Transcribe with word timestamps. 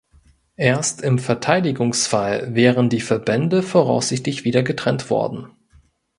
Erst 0.55 1.03
im 1.03 1.19
Verteidigungsfall 1.19 2.55
wären 2.55 2.89
die 2.89 3.01
Verbände 3.01 3.61
voraussichtlich 3.61 4.43
wieder 4.43 4.63
getrennt 4.63 5.11
worden. 5.11 5.51